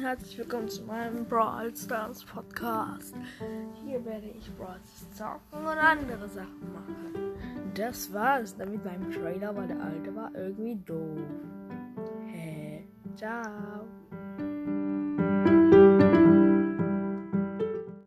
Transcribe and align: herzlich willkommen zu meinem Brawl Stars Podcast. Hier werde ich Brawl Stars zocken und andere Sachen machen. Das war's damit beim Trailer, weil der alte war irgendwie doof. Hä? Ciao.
herzlich 0.00 0.38
willkommen 0.38 0.68
zu 0.68 0.84
meinem 0.84 1.24
Brawl 1.24 1.74
Stars 1.74 2.22
Podcast. 2.22 3.12
Hier 3.84 4.04
werde 4.04 4.28
ich 4.28 4.48
Brawl 4.56 4.78
Stars 4.84 5.10
zocken 5.10 5.66
und 5.66 5.76
andere 5.76 6.28
Sachen 6.28 6.72
machen. 6.72 7.32
Das 7.74 8.12
war's 8.12 8.56
damit 8.56 8.84
beim 8.84 9.10
Trailer, 9.10 9.56
weil 9.56 9.66
der 9.66 9.80
alte 9.82 10.14
war 10.14 10.32
irgendwie 10.32 10.76
doof. 10.76 11.18
Hä? 12.28 12.86
Ciao. 13.16 13.84